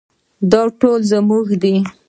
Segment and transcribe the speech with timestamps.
[0.51, 1.75] دا ټول زموږ دي